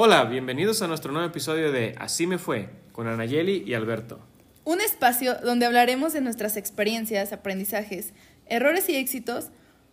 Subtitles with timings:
[0.00, 4.20] Hola, bienvenidos a nuestro nuevo episodio de Así me fue con Anayeli y Alberto.
[4.62, 8.12] Un espacio donde hablaremos de nuestras experiencias, aprendizajes,
[8.46, 9.48] errores y éxitos,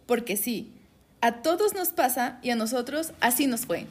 [0.06, 0.76] porque sí,
[1.22, 3.88] a todos nos pasa y a nosotros así nos fue.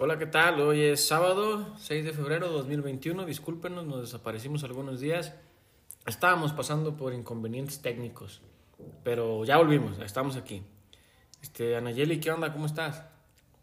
[0.00, 0.60] Hola, ¿qué tal?
[0.60, 3.26] Hoy es sábado 6 de febrero de 2021.
[3.26, 5.34] Discúlpenos, nos desaparecimos algunos días.
[6.04, 8.40] Estábamos pasando por inconvenientes técnicos,
[9.02, 10.62] pero ya volvimos, estamos aquí.
[11.42, 12.52] Este, Anayeli, ¿qué onda?
[12.52, 13.02] ¿Cómo estás?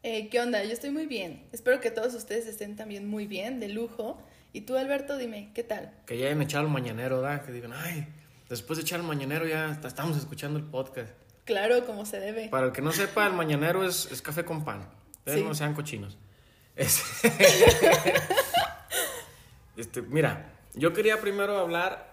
[0.03, 0.63] Eh, ¿Qué onda?
[0.63, 1.47] Yo estoy muy bien.
[1.51, 4.21] Espero que todos ustedes estén también muy bien, de lujo.
[4.51, 5.93] Y tú, Alberto, dime, ¿qué tal?
[6.05, 7.43] Que ya hayan echado el mañanero, ¿verdad?
[7.45, 8.07] Que digan, ay,
[8.49, 11.11] después de echar el mañanero ya estamos escuchando el podcast.
[11.45, 12.49] Claro, como se debe.
[12.49, 14.87] Para el que no sepa, el mañanero es, es café con pan.
[15.19, 15.45] Ustedes Sí.
[15.45, 16.17] no sean cochinos.
[16.75, 17.03] Es-
[19.77, 22.12] este, mira, yo quería primero hablar,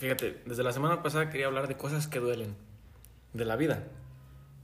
[0.00, 2.56] fíjate, desde la semana pasada quería hablar de cosas que duelen,
[3.34, 3.86] de la vida.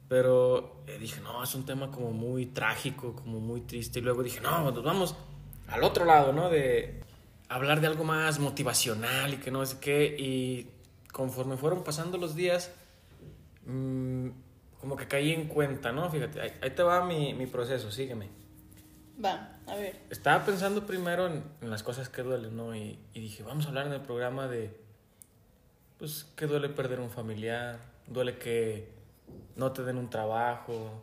[0.08, 3.98] Pero eh, dije, no, es un tema como muy trágico, como muy triste.
[3.98, 5.14] Y luego dije, no, nos vamos
[5.68, 6.48] al otro lado, ¿no?
[6.48, 7.02] De
[7.48, 10.16] hablar de algo más motivacional y que no sé qué.
[10.18, 10.70] Y
[11.12, 12.72] conforme fueron pasando los días,
[13.66, 14.28] mm,
[14.80, 16.08] como que caí en cuenta, ¿no?
[16.08, 18.30] Fíjate, ahí, ahí te va mi, mi proceso, sígueme.
[19.22, 20.00] Va, a ver.
[20.08, 22.74] Estaba pensando primero en, en las cosas que duelen, ¿no?
[22.74, 24.85] Y, y dije, vamos a hablar en el programa de,
[25.98, 28.92] pues, que duele perder un familiar, duele que
[29.56, 31.02] no te den un trabajo,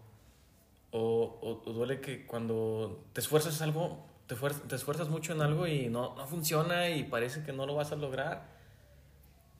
[0.91, 5.89] o, o- duele que cuando te esfuerzas algo, te, te esfuerzas mucho en algo y
[5.89, 8.47] no, no funciona y parece que no lo vas a lograr,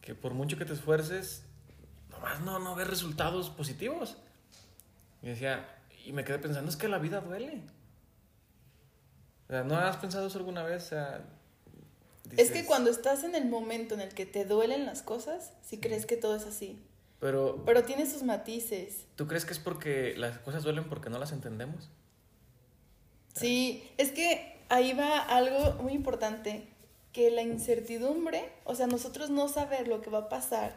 [0.01, 1.45] que por mucho que te esfuerces,
[2.11, 4.17] nomás no, no ves resultados positivos.
[5.21, 5.65] Y decía,
[6.05, 7.61] y me quedé pensando, es que la vida duele.
[9.47, 10.83] O sea, ¿no has pensado eso alguna vez?
[10.85, 11.25] O sea,
[12.37, 15.79] Es que cuando estás en el momento en el que te duelen las cosas, sí
[15.79, 16.81] crees que todo es así.
[17.19, 19.05] Pero, Pero tiene sus matices.
[19.15, 21.89] ¿tú crees que es porque las cosas duelen porque no las entendemos?
[23.33, 26.67] Sí, es que ahí va algo muy importante,
[27.11, 30.75] que la incertidumbre, o sea, nosotros no saber lo que va a pasar,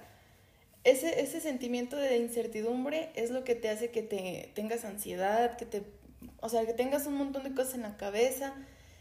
[0.85, 5.67] ese, ese sentimiento de incertidumbre es lo que te hace que te tengas ansiedad, que
[5.67, 5.83] te,
[6.41, 8.55] o sea, que tengas un montón de cosas en la cabeza,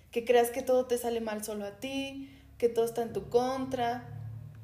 [0.09, 3.29] que creas que todo te sale mal solo a ti, que todo está en tu
[3.29, 4.07] contra.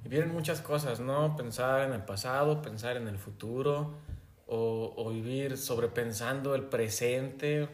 [0.04, 1.36] Y vienen muchas cosas, ¿no?
[1.36, 3.96] Pensar en el pasado, pensar en el futuro,
[4.48, 7.70] o, o vivir sobrepensando el presente,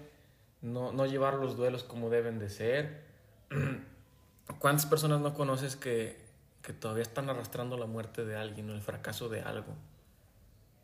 [0.61, 3.03] no, no llevar los duelos como deben de ser.
[4.59, 6.17] ¿Cuántas personas no conoces que,
[6.61, 9.73] que todavía están arrastrando la muerte de alguien o el fracaso de algo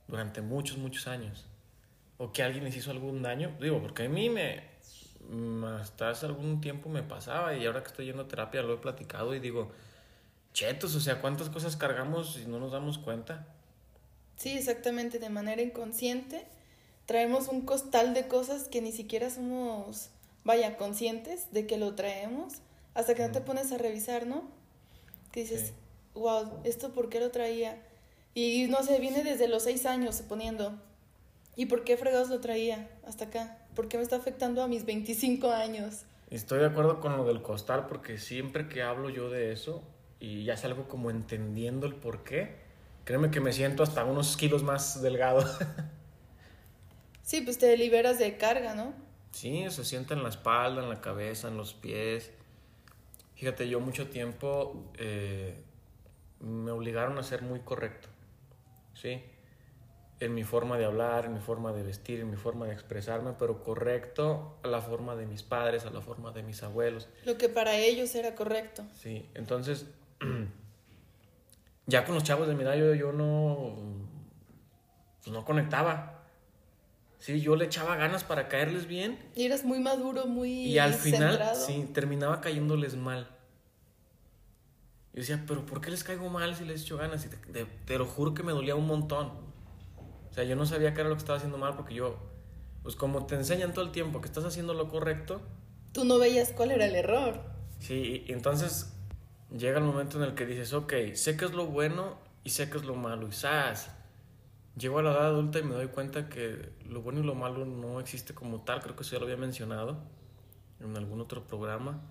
[0.07, 1.45] durante muchos, muchos años?
[2.17, 3.55] O que alguien les hizo algún daño.
[3.59, 4.63] Digo, porque a mí me,
[5.79, 8.77] hasta hace algún tiempo me pasaba y ahora que estoy yendo a terapia lo he
[8.77, 9.71] platicado y digo,
[10.53, 13.45] chetos, o sea, cuántas cosas cargamos y no nos damos cuenta.
[14.38, 16.45] Sí, exactamente, de manera inconsciente.
[17.05, 20.09] Traemos un costal de cosas que ni siquiera somos,
[20.43, 22.55] vaya, conscientes de que lo traemos,
[22.93, 24.43] hasta que no te pones a revisar, ¿no?
[25.31, 25.73] Que dices, Sí.
[26.13, 27.81] wow, ¿esto por qué lo traía?
[28.35, 30.73] Y no sé, viene desde los seis años suponiendo.
[31.55, 33.57] ¿Y por qué fregados lo traía hasta acá?
[33.75, 36.03] ¿Por qué me está afectando a mis 25 años?
[36.29, 39.84] Estoy de acuerdo con lo del costal porque siempre que hablo yo de eso
[40.19, 42.56] y ya salgo como entendiendo el por qué,
[43.03, 45.44] créeme que me siento hasta unos kilos más delgado.
[47.25, 48.94] Sí, pues te liberas de carga, ¿no?
[49.31, 52.31] Sí, se siente en la espalda, en la cabeza, en los pies.
[53.35, 55.55] Fíjate, yo mucho tiempo eh,
[56.41, 58.09] me obligaron a ser muy correcto,
[58.94, 59.23] ¿sí?
[60.23, 63.34] En mi forma de hablar, en mi forma de vestir, en mi forma de expresarme,
[63.38, 67.09] pero correcto a la forma de mis padres, a la forma de mis abuelos.
[67.25, 68.85] Lo que para ellos era correcto.
[68.94, 69.85] Sí, entonces,
[71.88, 73.75] ya con los chavos de mi edad yo, yo no,
[75.22, 76.23] pues no conectaba.
[77.19, 80.94] Sí, yo le echaba ganas para caerles bien Y eras muy maduro, muy y al
[80.94, 81.66] final, centrado.
[81.66, 83.28] sí, terminaba cayéndoles mal.
[85.14, 87.25] Yo decía, pero ¿por qué les caigo mal si les echo ganas?
[87.25, 89.52] Y te, te- te lo juro que me dolía un montón.
[90.34, 92.18] O sea, yo no sabía qué era lo que estaba haciendo mal porque yo,
[92.82, 95.41] pues como te enseñan todo el tiempo que estás haciendo lo correcto,
[95.91, 97.40] Tú no veías cuál era el error.
[97.78, 98.91] Sí, y entonces
[99.56, 102.68] llega el momento en el que dices, ok, sé que es lo bueno y sé
[102.72, 103.28] que es lo malo.
[103.28, 103.91] Y ¡zas!
[104.76, 107.64] Llego a la edad adulta y me doy cuenta que lo bueno y lo malo
[107.66, 108.82] no existe como tal.
[108.82, 109.97] Creo que eso ya lo había mencionado
[110.80, 112.02] en algún otro programa.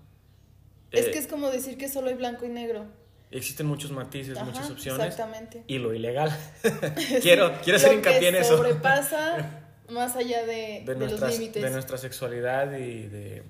[0.91, 2.85] Es Eh, que es como decir que solo hay blanco y negro.
[3.33, 5.07] Existen muchos matices, Ajá, muchas opciones.
[5.07, 5.63] Exactamente.
[5.67, 6.31] Y lo ilegal.
[7.21, 8.57] quiero quiero hacer hincapié que en eso.
[8.57, 11.61] sobrepasa más allá de, de, de los límites.
[11.61, 13.43] de nuestra sexualidad y de...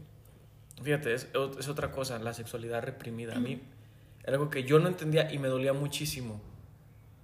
[0.81, 1.27] Fíjate, es,
[1.59, 3.35] es otra cosa, la sexualidad reprimida.
[3.35, 3.62] A mí
[4.24, 6.41] era algo que yo no entendía y me dolía muchísimo.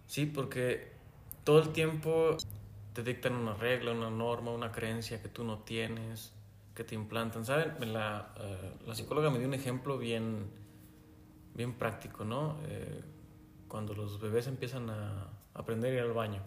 [0.07, 0.91] Sí, porque
[1.44, 2.38] todo el tiempo
[2.94, 6.33] te dictan una regla, una norma, una creencia que tú no tienes,
[6.75, 7.45] que te implantan.
[7.45, 7.73] ¿Saben?
[7.94, 10.50] La, eh, la psicóloga me dio un ejemplo bien,
[11.59, 12.57] bien práctico, ¿no?
[12.67, 13.01] Eh,
[13.67, 16.41] cuando los bebés empiezan a aprender a ir al baño.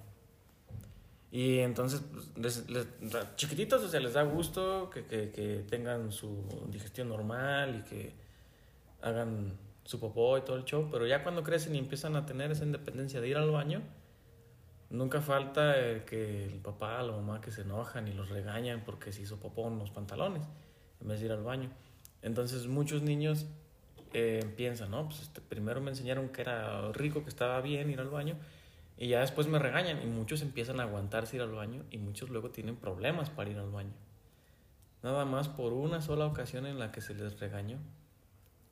[1.30, 2.02] Y entonces,
[2.34, 2.86] pues, les,
[3.36, 8.14] chiquititos, o sea, les da gusto que, que, tengan su digestión normal y que
[9.02, 9.52] hagan
[9.84, 12.64] su popó y todo el show, pero ya cuando crecen y empiezan a tener esa
[12.64, 13.82] independencia de ir al baño,
[14.88, 15.74] nunca falta
[16.06, 19.38] que el papá o la mamá que se enojan y los regañan porque se hizo
[19.38, 20.44] popó en los pantalones
[21.02, 21.70] en vez de ir al baño.
[22.22, 23.46] Entonces muchos niños
[24.12, 28.00] eh, piensan, no, pues este, primero me enseñaron que era rico, que estaba bien ir
[28.00, 28.36] al baño,
[28.96, 32.30] y ya después me regañan y muchos empiezan a aguantarse ir al baño y muchos
[32.30, 33.92] luego tienen problemas para ir al baño.
[35.02, 37.78] Nada más por una sola ocasión en la que se les regañó.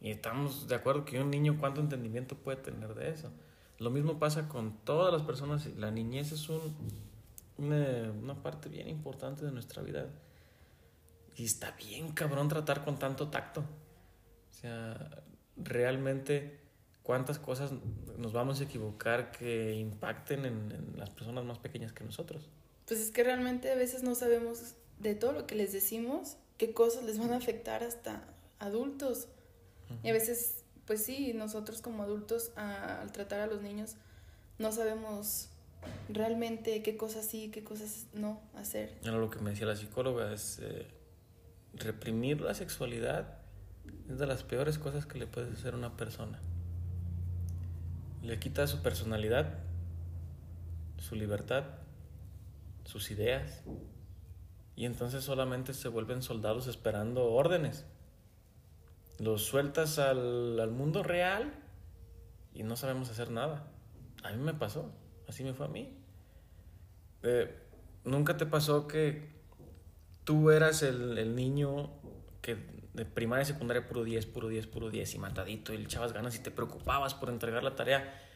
[0.01, 3.31] Y estamos de acuerdo que un niño cuánto entendimiento puede tener de eso.
[3.79, 5.67] Lo mismo pasa con todas las personas.
[5.77, 6.61] La niñez es un,
[7.59, 10.07] una, una parte bien importante de nuestra vida.
[11.37, 13.61] Y está bien cabrón tratar con tanto tacto.
[13.61, 15.23] O sea,
[15.63, 16.61] realmente
[17.03, 17.73] cuántas cosas
[18.19, 22.49] nos vamos a equivocar que impacten en, las personas más pequeñas que nosotros.
[22.87, 26.73] Pues es que realmente a veces no sabemos de todo lo que les decimos, qué
[26.73, 28.23] cosas les van a afectar hasta
[28.59, 29.29] adultos.
[30.05, 33.97] Y a veces, pues sí, nosotros como adultos al tratar a los niños
[34.59, 35.49] no sabemos
[36.09, 38.99] realmente qué cosas sí, qué cosas no hacer.
[39.03, 40.87] Era lo que me decía la psicóloga, es eh,
[41.75, 43.40] reprimir la sexualidad
[44.09, 46.41] es de las peores cosas que le puedes hacer a una persona
[48.23, 49.59] le quita su personalidad,
[50.99, 51.65] su libertad,
[52.85, 53.63] sus ideas,
[54.77, 57.87] y entonces solamente se vuelven soldados esperando órdenes.
[59.19, 61.53] Los sueltas al, mundo real
[62.55, 63.67] y no sabemos hacer nada.
[64.23, 64.91] A mí me pasó,
[65.29, 65.95] así me fue a mí.
[67.23, 67.55] Eh,
[68.05, 69.29] ¿Nunca te pasó que
[70.25, 71.91] tú eras el, el niño
[72.41, 75.85] que de primaria y secundaria puro 10, puro 10, puro 10 y matadito y le
[75.85, 78.27] echabas ganas y te preocupabas por entregar la tarea.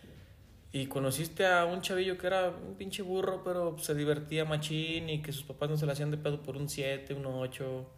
[0.73, 5.23] Y conociste a un chavillo que era un pinche burro, pero se divertía machín y
[5.23, 7.91] que sus papás no se le hacían de pedo por un 7, un 8.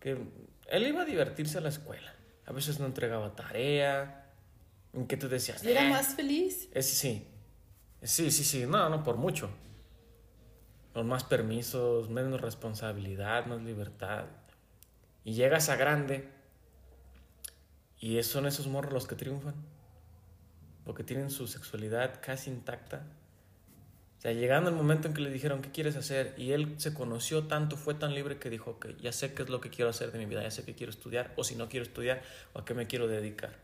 [0.00, 0.16] Que
[0.68, 2.14] él iba a divertirse a la escuela.
[2.46, 4.32] A veces no entregaba tarea.
[4.94, 5.62] ¿En qué tú decías?
[5.62, 5.90] ¿Y era eh".
[5.90, 6.70] más feliz?
[6.72, 7.26] Es, sí.
[8.02, 8.64] Sí, sí, sí.
[8.66, 9.50] No, no por mucho.
[10.94, 14.24] Con más permisos, menos responsabilidad, más libertad.
[15.28, 16.26] Y llegas a grande
[18.00, 19.54] y son esos morros los que triunfan,
[20.86, 23.04] porque tienen su sexualidad casi intacta.
[24.16, 26.32] O sea, llegando el momento en que le dijeron, ¿qué quieres hacer?
[26.38, 29.50] Y él se conoció tanto, fue tan libre que dijo, que ya sé qué es
[29.50, 31.68] lo que quiero hacer de mi vida, ya sé que quiero estudiar, o si no
[31.68, 32.22] quiero estudiar,
[32.54, 33.54] o a qué me quiero dedicar.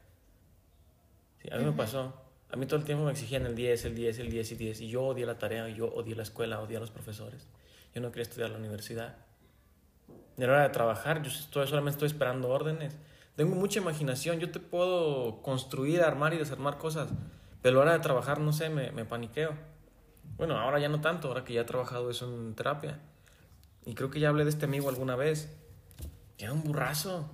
[1.50, 2.12] a mí me pasó.
[2.50, 4.80] A mí todo el tiempo me exigían el 10, el 10, el 10 y 10,
[4.82, 7.46] y yo odié la tarea, yo odié la escuela, odié a los profesores.
[7.94, 9.23] Yo no quería estudiar la universidad.
[10.36, 12.96] A la hora de trabajar, yo estoy, solamente estoy esperando órdenes.
[13.36, 17.08] Tengo mucha imaginación, yo te puedo construir, armar y desarmar cosas,
[17.62, 19.52] pero a la hora de trabajar, no sé, me, me paniqueo.
[20.36, 22.98] Bueno, ahora ya no tanto, ahora que ya he trabajado eso en terapia.
[23.86, 25.56] Y creo que ya hablé de este amigo alguna vez.
[26.38, 27.30] Era un burrazo.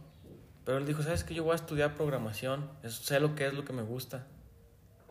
[0.65, 1.35] Pero él dijo, ¿sabes qué?
[1.35, 2.71] Yo voy a estudiar programación.
[2.83, 4.27] Eso, sé lo que es lo que me gusta.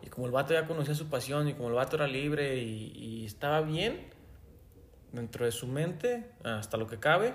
[0.02, 2.92] Y como el vato ya conocía su pasión y como el vato era libre y,
[2.94, 4.08] y estaba bien
[5.12, 7.34] dentro de su mente, hasta lo que cabe,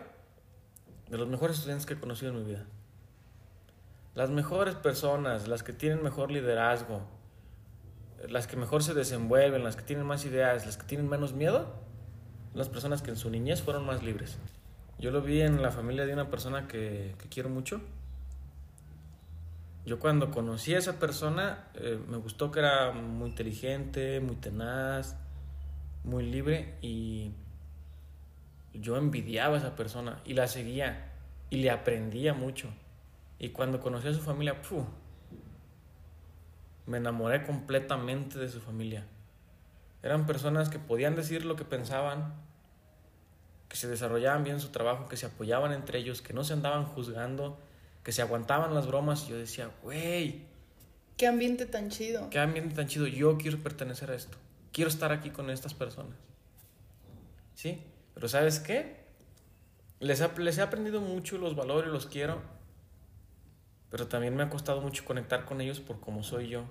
[1.10, 2.66] de los mejores estudiantes que he conocido en mi vida.
[4.16, 7.02] Las mejores personas, las que tienen mejor liderazgo,
[8.30, 11.74] las que mejor se desenvuelven, las que tienen más ideas, las que tienen menos miedo,
[12.54, 14.38] las personas que en su niñez fueron más libres.
[14.98, 17.82] Yo lo vi en la familia de una persona que, quiero mucho.
[19.86, 25.16] Yo cuando conocí a esa persona eh, me gustó que era muy inteligente, muy tenaz,
[26.04, 27.32] muy libre y
[28.82, 31.12] yo envidiaba a esa persona y la seguía
[31.50, 32.70] y le aprendía mucho.
[33.40, 34.62] Y cuando conocí a su familia,
[36.86, 39.06] me enamoré completamente de su familia.
[40.04, 42.34] Eran personas que podían decir lo que pensaban,
[43.68, 46.86] que se desarrollaban bien su trabajo, que se apoyaban entre ellos, que no se andaban
[46.86, 47.60] juzgando,
[48.04, 49.26] que se aguantaban las bromas.
[49.26, 50.44] Y yo decía, güey.
[51.18, 52.30] Qué ambiente tan chido.
[52.30, 53.08] Qué ambiente tan chido.
[53.08, 54.38] Yo quiero pertenecer a esto.
[54.72, 56.16] Quiero estar aquí con estas personas.
[57.56, 57.82] ¿Sí?
[58.16, 58.96] Pero ¿sabes qué?
[60.00, 62.42] Les, les he aprendido mucho los valores, los quiero,
[63.92, 66.64] pero también me ha costado mucho conectar con ellos por cómo soy yo.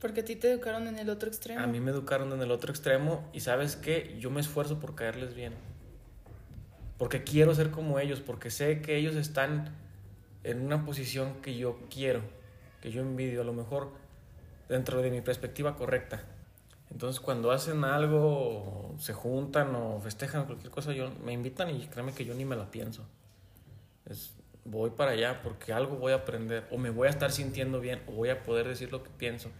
[0.00, 1.60] Porque a ti te educaron en el otro extremo.
[1.60, 4.94] A mí me educaron en el otro extremo y sabes qué, yo me esfuerzo por
[4.96, 5.54] caerles bien.
[6.98, 9.76] Porque quiero ser como ellos, porque sé que ellos están
[10.42, 12.20] en una posición que yo quiero,
[12.80, 13.92] que yo envidio, a lo mejor
[14.68, 16.24] dentro de mi perspectiva correcta.
[16.92, 22.12] Entonces cuando hacen algo, se juntan o festejan cualquier cosa, yo me invitan y créeme
[22.12, 23.02] que yo ni me la pienso.
[24.04, 24.34] Es,
[24.64, 28.02] voy para allá porque algo voy a aprender o me voy a estar sintiendo bien
[28.06, 29.50] o voy a poder decir lo que pienso.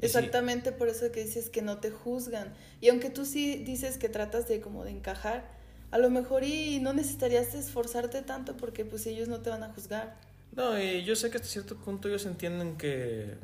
[0.00, 2.52] Exactamente por eso que dices que no te juzgan.
[2.82, 5.50] Y aunque tú sí dices que tratas de como de encajar,
[5.90, 9.70] a lo mejor y no necesitarías esforzarte tanto porque pues ellos no te van a
[9.70, 10.20] juzgar.
[10.52, 13.38] No, y yo sé que hasta cierto punto ellos entienden que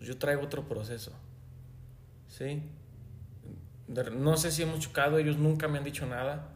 [0.00, 1.12] yo traigo otro proceso.
[2.30, 2.62] ¿Sí?
[3.88, 6.48] No sé si hemos chocado, ellos nunca me han dicho nada,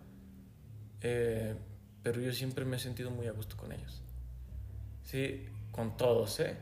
[1.00, 1.56] eh,
[2.02, 4.00] pero yo siempre me he sentido muy a gusto con ellos.
[5.02, 6.56] Sí, con todos, ¿eh?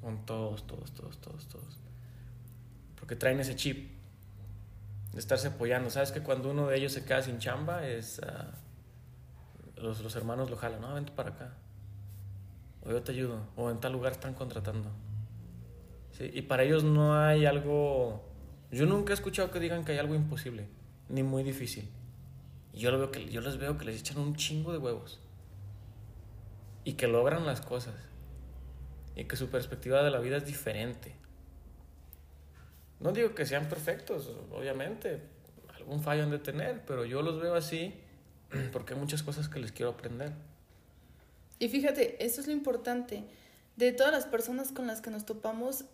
[0.00, 1.78] Con todos, todos, todos, todos, todos.
[2.96, 3.92] Porque traen ese chip
[5.12, 5.90] de estarse apoyando.
[5.90, 8.20] ¿Sabes que cuando uno de ellos se queda sin chamba es...
[8.20, 8.54] Ah,
[9.76, 11.54] los, los hermanos lo jalan, no, vente para acá.
[12.86, 13.46] O yo te ayudo.
[13.56, 14.90] O en tal lugar están contratando.
[16.20, 18.24] Y para ellos no hay algo...
[18.70, 20.66] Yo nunca he escuchado que digan que hay algo imposible,
[21.08, 21.88] ni muy difícil.
[22.72, 25.20] Yo, lo veo que, yo les veo que les echan un chingo de huevos.
[26.84, 27.94] Y que logran las cosas.
[29.16, 31.14] Y que su perspectiva de la vida es diferente.
[33.00, 35.20] No digo que sean perfectos, obviamente.
[35.76, 37.94] Algún fallo han de tener, pero yo los veo así
[38.72, 40.32] porque hay muchas cosas que les quiero aprender.
[41.58, 43.24] Y fíjate, eso es lo importante.
[43.76, 45.84] De todas las personas con las que nos topamos,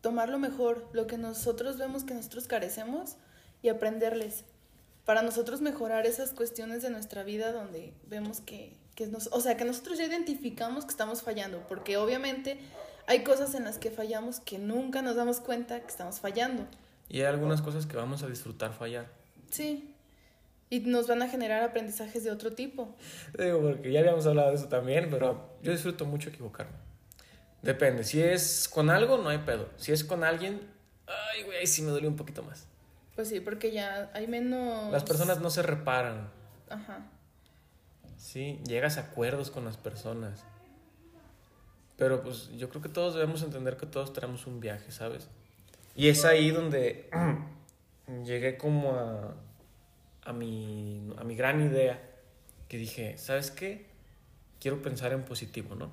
[0.00, 3.16] tomar lo mejor, lo que nosotros vemos que nosotros carecemos
[3.62, 4.44] y aprenderles.
[5.04, 9.56] Para nosotros mejorar esas cuestiones de nuestra vida donde vemos que, que nos, o sea,
[9.56, 12.58] que nosotros ya identificamos que estamos fallando, porque obviamente
[13.06, 16.66] hay cosas en las que fallamos que nunca nos damos cuenta que estamos fallando.
[17.08, 19.06] Y hay algunas cosas que vamos a disfrutar fallar.
[19.50, 19.94] Sí.
[20.68, 22.94] Y nos van a generar aprendizajes de otro tipo.
[23.38, 26.76] Digo, porque ya habíamos hablado de eso también, pero yo disfruto mucho equivocarme.
[27.62, 28.04] Depende.
[28.04, 29.68] Si es con algo, no hay pedo.
[29.76, 30.60] Si es con alguien,
[31.06, 32.66] ay, güey, sí me duele un poquito más.
[33.14, 34.92] Pues sí, porque ya hay menos...
[34.92, 36.30] Las personas no se reparan.
[36.70, 37.06] Ajá.
[38.16, 40.44] Sí, llegas a acuerdos con las personas.
[41.96, 45.28] Pero pues yo creo que todos debemos entender que todos tenemos un viaje, ¿sabes?
[45.96, 47.10] Y es ahí donde
[48.24, 49.34] llegué como a,
[50.22, 52.00] a, mi, a mi gran idea,
[52.68, 53.86] que dije, ¿sabes qué?
[54.60, 55.90] Quiero pensar en positivo, ¿no?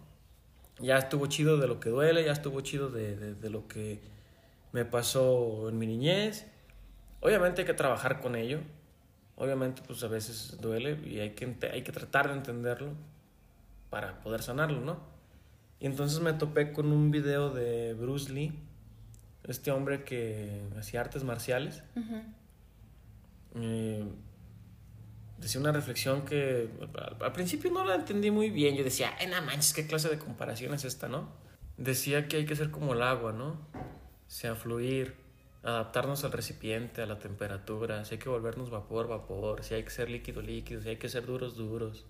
[0.79, 4.01] Ya estuvo chido de lo que duele, ya estuvo chido de, de, lo que
[4.72, 6.46] me pasó en mi niñez.
[7.22, 8.60] Obviamente hay que trabajar con ello.
[9.38, 12.94] Obviamente pues a veces duele y hay que, hay que tratar de entenderlo
[13.89, 15.00] para poder sanarlo, ¿no?
[15.79, 18.53] Y entonces me topé con un video de Bruce Lee,
[19.44, 21.84] este hombre que hacía artes marciales
[25.45, 26.67] decía una reflexión que
[27.21, 28.75] al, principio no la entendí muy bien.
[28.75, 31.29] Yo decía, ay, no manches, ¿qué clase de comparación es esta, no?
[31.77, 33.49] Decía que hay que ser como el agua, ¿no?
[33.75, 35.13] O sea, fluir,
[35.61, 39.91] adaptarnos al recipiente, a la temperatura, si hay que volvernos vapor, vapor, si hay que
[39.91, 42.07] ser líquido, líquido, si hay que ser duros, duros.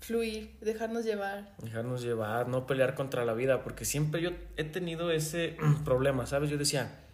[0.00, 1.54] Fluir, dejarnos llevar.
[1.58, 6.50] Dejarnos llevar, no pelear contra la vida, porque siempre yo he tenido ese problema, ¿sabes?
[6.50, 7.04] Yo decía,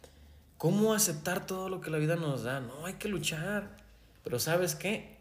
[0.57, 2.61] ¿cómo aceptar todo lo que la vida nos da?
[2.61, 3.77] No, hay que luchar.
[4.23, 5.14] Pero ¿sabes qué?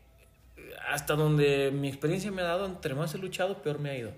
[0.90, 4.12] Hasta donde mi experiencia me ha dado, entre más he luchado, peor me ha ido.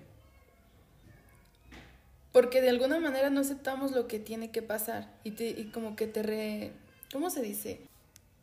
[2.32, 5.96] Porque de alguna manera no aceptamos lo que tiene que pasar y, te, y como
[5.96, 6.72] que te re...
[7.12, 7.80] ¿Cómo se dice?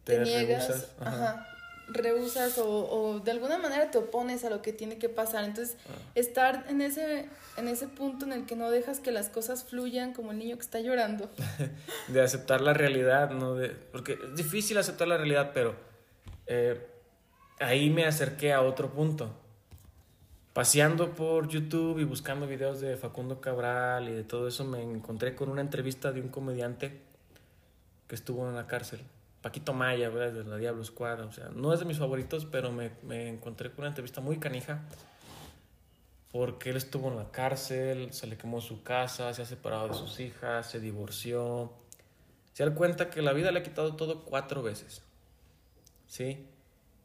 [0.03, 1.47] Te, niegas, ajá.
[1.87, 5.43] rehusas o, o, de alguna manera te opones a lo que tiene que pasar.
[5.43, 5.91] Entonces, ah.
[6.15, 10.13] estar en ese, en ese punto en el que no dejas que las cosas fluyan
[10.13, 11.29] como el niño que está llorando.
[12.07, 13.53] de aceptar la realidad, ¿no?
[13.53, 15.75] De, porque es difícil aceptar la realidad, pero...
[16.47, 16.92] Eh,
[17.63, 19.33] ahí me acerqué a otro punto.
[20.53, 25.35] Paseando por YouTube y buscando videos de Facundo Cabral y de todo eso, me encontré
[25.35, 27.01] con una entrevista de un comediante
[28.07, 28.99] que estuvo en la cárcel.
[29.41, 31.21] Paquito Maya, de la Diablo Squad.
[31.21, 34.37] O sea, no es de mis favoritos, pero me, me encontré con una entrevista muy
[34.37, 34.83] canija.
[36.31, 39.95] Porque él estuvo en la cárcel, se le quemó su casa, se ha separado de
[39.95, 41.73] sus hijas, se divorció.
[42.53, 45.01] Se da cuenta que la vida le ha quitado todo cuatro veces.
[46.07, 46.47] ¿Sí?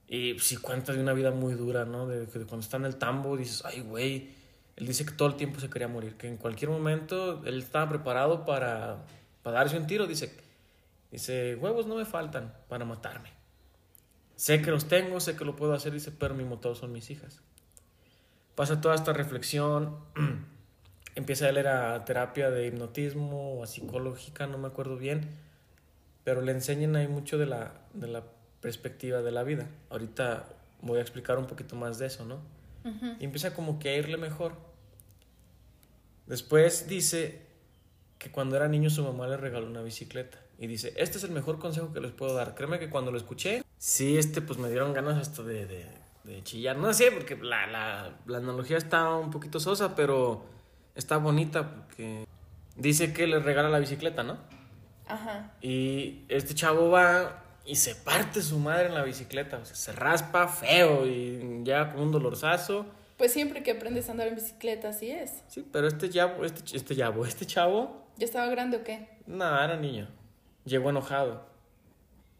[0.08, 2.06] Y si cuenta de una vida muy dura, ¿no?
[2.06, 4.30] De, que cuando está en el tambo dices, ay, güey,
[4.76, 7.88] él dice que todo el tiempo se quería morir, que en cualquier momento él estaba
[7.90, 9.04] preparado para,
[9.42, 10.34] para darse un tiro, dice,
[11.10, 13.30] dice, huevos no me faltan para matarme.
[14.34, 17.10] Sé que los tengo, sé que lo puedo hacer, dice, pero mi motor son mis
[17.10, 17.42] hijas.
[18.54, 19.98] Pasa toda esta reflexión,
[21.16, 25.28] empieza a leer a terapia de hipnotismo o a psicológica, no me acuerdo bien,
[26.24, 28.22] pero le enseñan ahí mucho de la, de la
[28.60, 29.68] perspectiva de la vida.
[29.90, 30.48] Ahorita
[30.82, 32.38] voy a explicar un poquito más de eso, ¿no?
[33.20, 34.54] Y empieza como que a irle mejor.
[36.26, 37.42] Después dice
[38.18, 40.38] que cuando era niño su mamá le regaló una bicicleta.
[40.58, 42.54] Y dice, este es el mejor consejo que les puedo dar.
[42.54, 45.86] Créeme que cuando lo escuché, sí, este, pues me dieron ganas hasta de, de,
[46.24, 46.76] de chillar.
[46.76, 50.44] No sé, porque la, la, la analogía está un poquito sosa, pero
[50.94, 52.26] está bonita porque
[52.74, 54.38] dice que le regala la bicicleta, ¿no?
[55.06, 55.52] Ajá.
[55.60, 59.58] Y este chavo va y se parte su madre en la bicicleta.
[59.58, 62.86] O sea, se raspa feo y ya con un dolorzazo.
[63.18, 65.42] Pues siempre que aprendes a andar en bicicleta, así es.
[65.48, 69.08] Sí, pero este chavo, este, este chavo, este chavo, ¿Ya estaba grande o qué?
[69.26, 70.08] nada, era niño.
[70.64, 71.46] Llegó enojado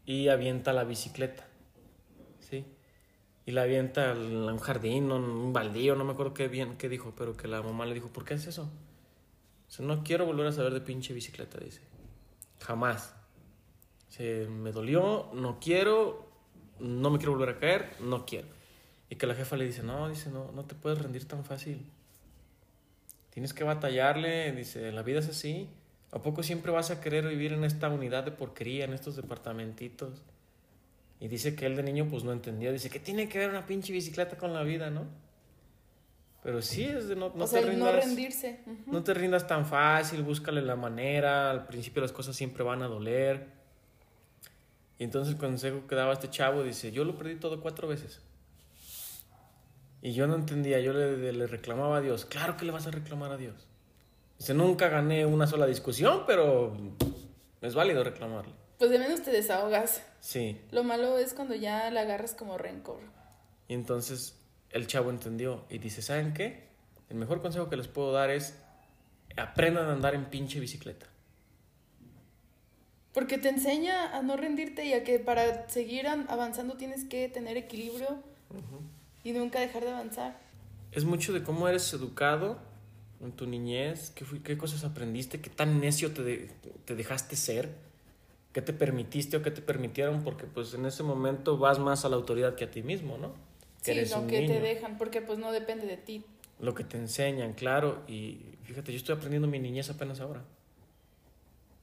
[0.03, 1.45] y avienta la bicicleta.
[2.39, 2.65] ¿Sí?
[3.45, 7.13] Y la avienta a un jardín, un baldío, no me acuerdo qué bien qué dijo,
[7.15, 8.71] pero que la mamá le dijo, ¿por qué haces eso?
[9.77, 11.81] No quiero volver a saber de pinche bicicleta, dice.
[12.61, 13.13] Jamás.
[14.09, 16.27] Se me dolió, no quiero,
[16.79, 18.47] no me quiero volver a caer, no quiero.
[19.09, 21.85] Y que la jefa le dice, no, dice, no, no te puedes rendir tan fácil.
[23.31, 25.69] Tienes que batallarle, dice, la vida es así.
[26.11, 30.23] ¿A poco siempre vas a querer vivir en esta unidad de porquería, en estos departamentitos?
[31.19, 32.71] Y dice que él de niño pues no entendía.
[32.71, 35.05] Dice, ¿qué tiene que ver una pinche bicicleta con la vida, no?
[36.41, 38.05] Pero sí, es de no, no o sea, te no rindas.
[38.87, 41.51] No te rindas tan fácil, búscale la manera.
[41.51, 43.58] Al principio las cosas siempre van a doler.
[44.99, 48.21] Y entonces el consejo que daba este chavo dice, yo lo perdí todo cuatro veces.
[50.01, 52.25] Y yo no entendía, yo le, le reclamaba a Dios.
[52.25, 53.67] Claro que le vas a reclamar a Dios.
[54.37, 56.77] Dice, nunca gané una sola discusión, pero
[57.61, 58.53] es válido reclamarle.
[58.77, 60.03] Pues de menos te desahogas.
[60.19, 60.61] Sí.
[60.71, 62.99] Lo malo es cuando ya la agarras como rencor.
[63.67, 64.37] Y entonces
[64.71, 66.67] el chavo entendió y dice, ¿saben qué?
[67.09, 68.55] El mejor consejo que les puedo dar es
[69.37, 71.07] aprendan a andar en pinche bicicleta.
[73.19, 77.27] Porque te enseña a no rendirte y a que para seguir an- avanzando tienes que
[77.27, 78.23] tener equilibrio
[79.25, 80.39] y nunca dejar de avanzar.
[80.93, 82.59] Es mucho de cómo eres educado
[83.21, 86.49] en tu niñez, qué, fui- qué cosas aprendiste, qué tan necio te, de-
[86.85, 87.75] te dejaste ser,
[88.53, 92.09] qué te permitiste o qué te permitieron, porque pues en ese momento vas más a
[92.09, 93.33] la autoridad que a ti mismo, ¿no?
[93.83, 94.61] Que Sí, lo que te niño.
[94.61, 96.23] dejan, porque pues no depende de ti.
[96.61, 98.01] Lo que te enseñan, claro.
[98.07, 100.45] Y fíjate, yo estoy aprendiendo mi niñez apenas ahora.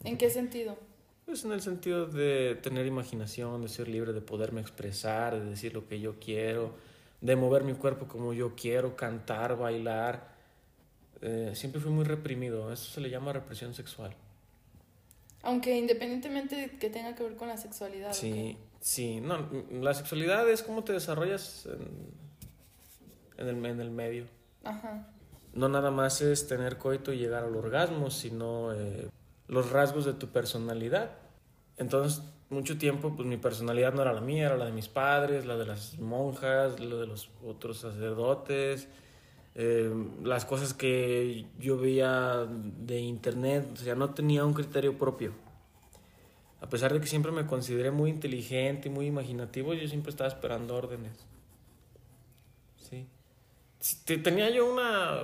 [0.03, 0.79] ¿En qué sentido?
[1.27, 5.75] Pues en el sentido de tener imaginación, de ser libre, de poderme expresar, de decir
[5.75, 6.73] lo que yo quiero,
[7.21, 10.29] de mover mi cuerpo como yo quiero, cantar, bailar.
[11.21, 12.73] Eh, siempre fui muy reprimido.
[12.73, 14.15] Eso se le llama represión sexual.
[15.43, 18.13] Aunque independientemente de que tenga que ver con la sexualidad.
[18.13, 19.21] Sí, sí.
[19.21, 24.27] No, m- la sexualidad es cómo te desarrollas en, en el, en el medio.
[24.63, 25.09] Ajá.
[25.55, 29.09] No nada más es tener coito y llegar al orgasmo, sino eh,
[29.49, 31.13] los rasgos de tu personalidad.
[31.77, 35.47] Entonces, mucho tiempo, pues mi personalidad no era la mía, era la de mis padres,
[35.47, 38.89] la de las monjas, la de los otros sacerdotes,
[39.55, 45.33] eh, las cosas que yo veía de internet, o sea, no tenía un criterio propio.
[46.61, 50.29] A pesar de que siempre me consideré muy inteligente y muy imaginativo, yo siempre estaba
[50.29, 51.27] esperando órdenes.
[52.77, 53.07] Sí.
[53.81, 55.23] Sí, te- Tenía yo una,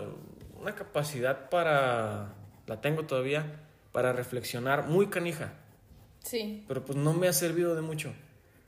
[0.61, 2.35] una capacidad para,
[2.66, 3.62] la tengo todavía,
[3.92, 5.52] para reflexionar muy canija,
[6.24, 6.64] Sí.
[6.68, 8.12] pero pues no me ha servido de mucho.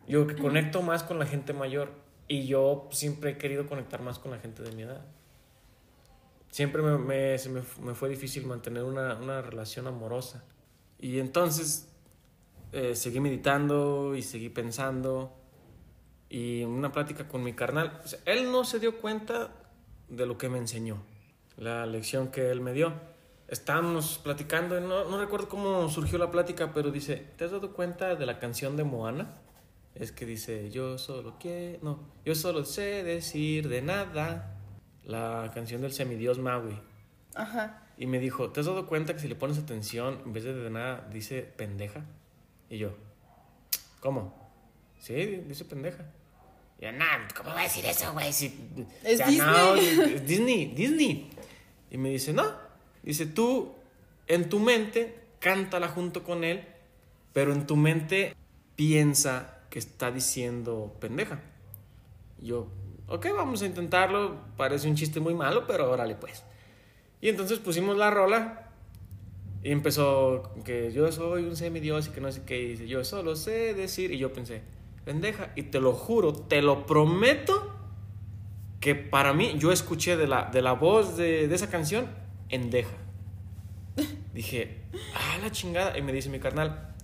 [0.07, 1.91] Yo que conecto más con la gente mayor
[2.29, 5.05] y yo siempre he querido conectar más con la gente de mi edad.
[6.51, 10.45] Siempre me, me- se me, me fue difícil mantener una, una relación amorosa.
[11.01, 11.89] Y entonces
[12.73, 15.35] eh, seguí meditando y seguí pensando.
[16.29, 19.53] Y una plática con mi carnal, o sea, él no se dio cuenta
[20.09, 20.99] de lo que me enseñó,
[21.57, 22.93] la lección que él me dio.
[23.55, 28.17] Estábamos platicando, no, no recuerdo cómo surgió la plática, pero dice, ¿te has dado cuenta
[28.17, 29.37] de la canción de Moana?
[29.95, 34.57] Es que dice, yo solo quiero, no, yo solo sé decir de nada.
[35.05, 36.81] La canción del semidios Maui.
[37.37, 37.87] Ajá.
[37.97, 40.53] Y me dijo, ¿te has dado cuenta que si le pones atención, en vez de
[40.53, 42.05] de nada, dice pendeja?
[42.69, 42.97] Y yo,
[44.01, 44.35] ¿cómo?
[44.99, 45.15] Sí,
[45.47, 46.05] dice pendeja.
[46.81, 48.33] Y yo, nah, ¿cómo va a decir eso, güey?
[48.33, 48.47] Si,
[49.05, 50.15] Es no, Disney.
[50.17, 51.31] es Disney, Disney.
[51.93, 52.64] Y me dice, no.
[53.05, 53.73] Dice, tú,
[54.27, 56.65] en tu mente, cántala junto con él,
[57.33, 58.35] pero en tu mente
[58.77, 61.41] piensa que está diciendo pendeja.
[62.41, 62.69] Yo,
[63.09, 64.39] ok, vamos a intentarlo.
[64.57, 66.45] Parece un chiste muy malo, pero órale, pues.
[67.21, 68.71] Y entonces pusimos la rola
[69.63, 72.61] y empezó que yo soy un semidios y que no sé qué.
[72.61, 74.13] Y dice, yo solo sé decir.
[74.13, 74.63] Y yo pensé,
[75.05, 75.53] pendeja.
[75.57, 77.71] Y te lo juro, te lo prometo
[78.81, 82.07] que para mí, yo escuché de la, de la voz de, de esa canción,
[82.55, 82.97] endeja.
[84.33, 84.83] Dije,
[85.15, 85.97] ah, la chingada.
[85.97, 86.95] Y me dice mi carnal,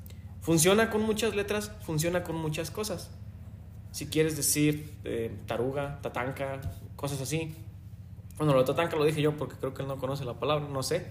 [0.40, 3.10] funciona con muchas letras, funciona con muchas cosas.
[3.92, 6.60] Si quieres decir eh, taruga, tatanca,
[6.96, 7.54] cosas así.
[8.36, 10.82] Bueno, lo tatanca lo dije yo porque creo que él no conoce la palabra, no
[10.82, 11.06] sé.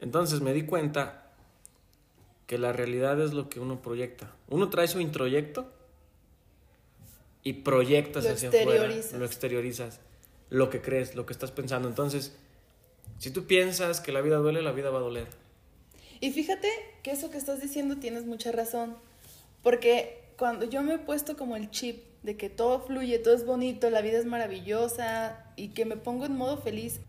[0.00, 1.32] Entonces me di cuenta
[2.46, 4.32] que la realidad es lo que uno proyecta.
[4.48, 5.70] Uno trae su introyecto
[7.42, 10.00] y proyectas Lo hacia afuera, lo exteriorizas,
[10.48, 11.88] lo que crees, lo que estás pensando.
[11.88, 12.36] Entonces,
[13.18, 15.26] si tú piensas que la vida duele, la vida va a doler.
[16.20, 16.68] Y fíjate
[17.02, 18.96] que eso que estás diciendo tienes mucha razón.
[19.62, 23.44] Porque cuando yo me he puesto como el chip de que todo fluye, todo es
[23.46, 27.00] bonito, la vida es maravillosa y que me pongo en modo feliz,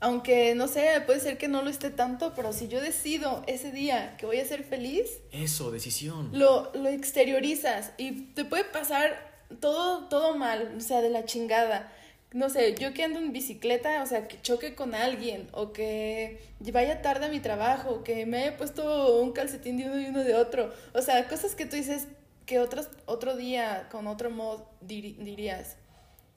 [0.00, 3.72] aunque no sé, puede ser que no lo esté tanto, pero si yo decido ese
[3.72, 6.30] día que voy a ser feliz, Eso, decisión.
[6.32, 11.92] lo, lo exteriorizas y te puede pasar todo, todo mal, o sea, de la chingada.
[12.32, 16.40] No sé, yo que ando en bicicleta, o sea, que choque con alguien, o que
[16.72, 20.06] vaya tarde a mi trabajo, o que me haya puesto un calcetín de uno y
[20.06, 20.72] uno de otro.
[20.92, 22.06] O sea, cosas que tú dices
[22.44, 25.76] que otros, otro día, con otro modo, dirías.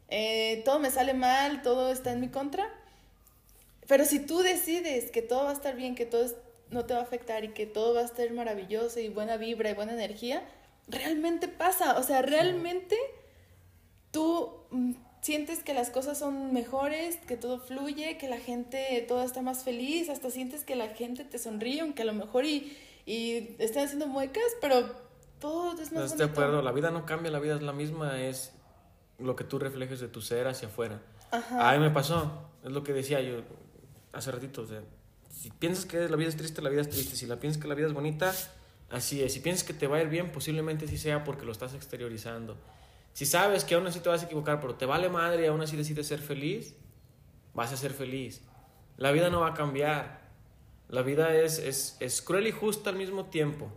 [0.10, 2.70] eh, todo me sale mal, todo está en mi contra.
[3.88, 6.26] Pero si tú decides que todo va a estar bien, que todo
[6.70, 9.70] no te va a afectar y que todo va a estar maravilloso y buena vibra
[9.72, 10.44] y buena energía,
[10.88, 11.98] realmente pasa.
[12.00, 12.98] O sea, realmente
[14.12, 19.24] tú mm, sientes que las cosas son mejores, que todo fluye, que la gente, todo
[19.24, 22.76] está más feliz, hasta sientes que la gente te sonríe, aunque a lo mejor y,
[23.06, 24.96] y están haciendo muecas, pero
[25.40, 28.22] todo es más Estoy de acuerdo, la vida no cambia, la vida es la misma,
[28.22, 28.52] es
[29.20, 31.02] lo que tú reflejes de tu ser hacia afuera.
[31.30, 31.70] Ajá.
[31.70, 33.42] A mí me pasó, es lo que decía yo
[34.14, 34.82] hace ratito, o sea,
[35.30, 37.68] si piensas que la vida es triste, la vida es triste, si la piensas que
[37.68, 38.34] la vida es bonita,
[38.90, 41.52] así es, si piensas que te va a ir bien, posiblemente sí sea porque lo
[41.52, 42.58] estás exteriorizando.
[43.14, 45.62] Si sabes que aún así te vas a equivocar, pero te vale madre y aún
[45.62, 46.76] así decides ser feliz,
[47.54, 48.42] vas a ser feliz.
[48.98, 50.22] La vida no va a cambiar.
[50.90, 53.72] La vida es, es, es cruel y justa al mismo tiempo.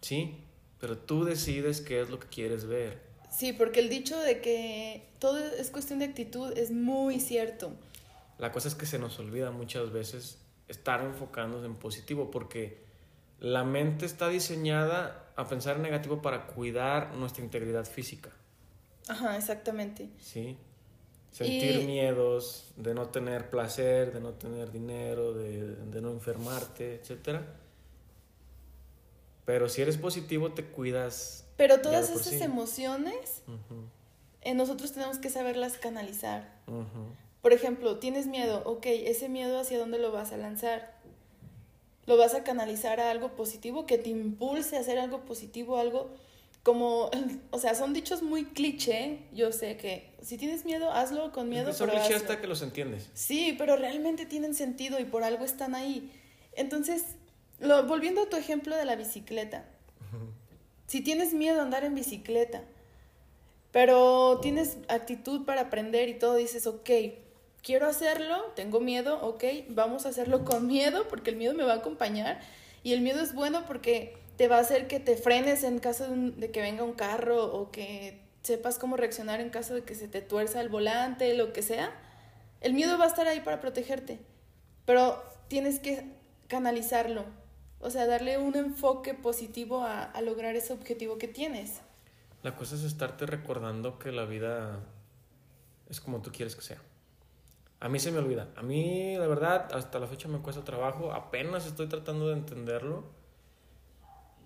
[0.00, 0.36] ¿Sí?
[0.80, 3.00] Pero tú decides qué es lo que quieres ver.
[3.30, 7.72] Sí, porque el dicho de que todo es cuestión de actitud es muy cierto.
[8.38, 12.82] La cosa es que se nos olvida muchas veces estar enfocándonos en positivo porque
[13.42, 18.30] la mente está diseñada a pensar en negativo para cuidar nuestra integridad física,
[19.08, 20.08] Ajá, exactamente.
[20.18, 20.56] ¿sí?
[21.32, 26.94] Sentir Y- miedos de no tener placer, de no tener dinero, de, de no enfermarte,
[26.94, 27.40] etc.
[29.44, 31.44] Pero si eres positivo te cuidas.
[31.56, 32.42] Pero todas esas sí.
[32.42, 33.42] emociones,
[34.42, 36.60] eh, nosotros tenemos que saberlas canalizar.
[37.40, 41.01] Por ejemplo, tienes miedo, ok, ese miedo hacia dónde lo vas a lanzar.
[42.06, 46.10] Lo vas a canalizar a algo positivo que te impulse a hacer algo positivo, algo
[46.62, 47.10] como,
[47.50, 49.20] o sea, son dichos muy cliché.
[49.32, 51.72] Yo sé que si tienes miedo, hazlo con miedo.
[51.72, 52.16] Son hazlo.
[52.16, 53.10] hasta que los entiendes.
[53.14, 56.10] Sí, pero realmente tienen sentido y por algo están ahí.
[56.54, 57.04] Entonces,
[57.58, 59.64] lo, volviendo a tu ejemplo de la bicicleta.
[60.86, 62.64] Si tienes miedo a andar en bicicleta,
[63.70, 66.90] pero tienes actitud para aprender y todo, dices, ok,
[67.62, 71.74] quiero hacerlo, tengo miedo, ok, vamos a hacerlo con miedo porque el miedo me va
[71.74, 72.40] a acompañar
[72.82, 76.04] y el miedo es bueno porque te va a hacer que te frenes en caso
[76.06, 79.82] de, un- de que venga un carro o que sepas cómo reaccionar en caso de
[79.84, 81.92] que se te tuerza el volante, lo que sea.
[82.60, 84.18] El miedo va a estar ahí para protegerte,
[84.84, 86.04] pero tienes que
[86.48, 87.24] canalizarlo,
[87.80, 91.80] o sea, darle un enfoque positivo a, a lograr ese objetivo que tienes.
[92.42, 94.80] La cosa es estarte recordando que la vida
[95.88, 96.78] es como tú quieres que sea.
[97.82, 98.46] A mí se me olvida.
[98.54, 101.12] A mí, la verdad, hasta la fecha me cuesta trabajo.
[101.12, 103.02] Apenas estoy tratando de entenderlo.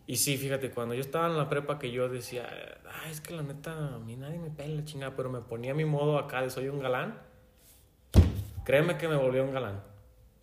[0.06, 2.48] Y sí, fíjate, cuando yo estaba en la prepa que yo decía,
[3.02, 5.74] ay, es que la neta, a mí nadie me pela la chingada, pero me ponía
[5.74, 7.20] mi modo acá de soy un galán.
[8.64, 9.82] Créeme que me volvió un galán.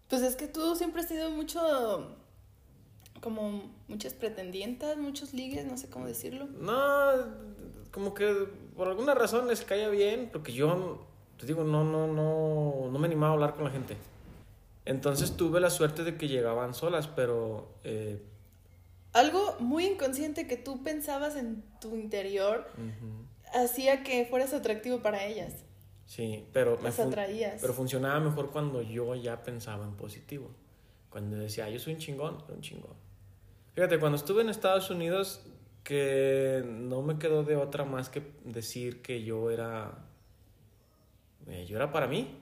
[0.07, 2.15] Pues es que tú siempre has tenido mucho,
[3.21, 6.45] como muchas pretendientas, muchos ligues, no sé cómo decirlo.
[6.45, 7.11] No,
[7.91, 12.89] como que por alguna razón les caía bien, porque yo, te digo, no, no, no,
[12.91, 13.97] no me animaba a hablar con la gente.
[14.85, 18.21] Entonces tuve la suerte de que llegaban solas, pero eh,
[19.13, 23.27] Algo muy inconsciente que tú pensabas en tu interior ujú,
[23.63, 25.53] hacía que fueras atractivo para ellas.
[26.05, 27.61] sí, pero me Las fun- atraías.
[27.61, 30.51] pero funcionaba mejor cuando yo ya pensaba en positivo.
[31.09, 32.93] Cuando decía, yo soy un chingón, soy un chingón.
[33.75, 35.41] Fíjate, cuando estuve en Estados Unidos,
[35.83, 40.05] que no me quedó de otra más que decir que yo era.
[41.47, 42.39] Eh, yo era para mí.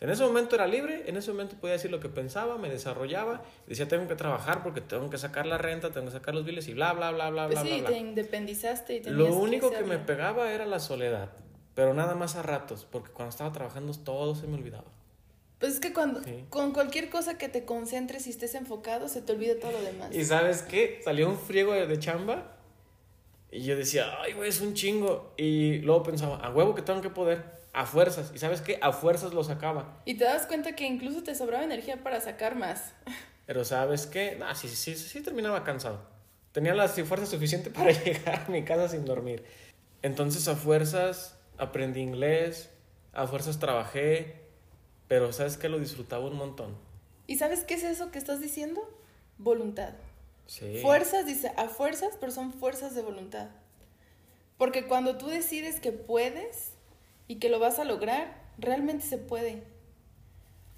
[0.00, 3.42] En ese momento era libre, en ese momento podía decir lo que pensaba, me desarrollaba,
[3.66, 6.68] decía tengo que trabajar porque tengo que sacar la renta, tengo que sacar los biles
[6.68, 8.08] y bla, bla, bla, bla, Pues bla, sí, bla, te bla.
[8.08, 9.94] independizaste y Lo único que hacerlo.
[9.94, 11.30] me pegaba era la soledad,
[11.74, 14.84] pero nada más a ratos, porque cuando estaba trabajando todo se me olvidaba.
[15.58, 16.44] Pues es que cuando, Sí.
[16.48, 20.14] con cualquier cosa que te concentres y estés enfocado, se te olvida todo lo demás.
[20.14, 21.00] ¿Y sabes qué?
[21.02, 22.56] Salió un friego de, de chamba
[23.50, 25.32] y yo decía, ay, güey, es un chingo.
[25.36, 27.42] Y luego pensaba, a huevo que tengo que poder,
[27.78, 28.32] a fuerzas.
[28.34, 28.80] ¿Y sabes qué?
[28.82, 30.02] A fuerzas lo sacaba.
[30.04, 32.92] Y te das cuenta que incluso te sobraba energía para sacar más.
[33.46, 36.00] Pero sabes qué, ah, sí, sí, sí, sí terminaba cansado.
[36.50, 39.44] Tenía la fuerza suficiente para llegar a mi casa sin dormir.
[40.02, 42.68] Entonces a fuerzas aprendí inglés,
[43.12, 44.40] a fuerzas trabajé,
[45.06, 46.76] pero sabes que lo disfrutaba un montón.
[47.28, 48.80] ¿Y sabes qué es eso que estás diciendo?
[49.38, 49.94] Voluntad.
[50.46, 50.80] Sí.
[50.82, 53.50] Fuerzas, dice, a fuerzas, pero son fuerzas de voluntad.
[54.56, 56.72] Porque cuando tú decides que puedes
[57.28, 59.62] y que lo vas a lograr, realmente se puede.